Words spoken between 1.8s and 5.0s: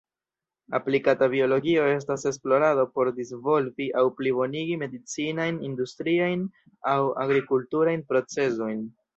estas esplorado por disvolvi aŭ plibonigi